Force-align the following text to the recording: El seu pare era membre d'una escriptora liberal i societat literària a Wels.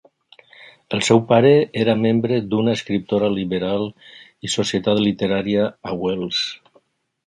El 0.95 1.03
seu 1.09 1.21
pare 1.31 1.51
era 1.83 1.95
membre 2.05 2.41
d'una 2.55 2.75
escriptora 2.79 3.31
liberal 3.37 3.89
i 4.49 4.53
societat 4.59 5.07
literària 5.09 5.73
a 5.93 5.99
Wels. 6.05 6.47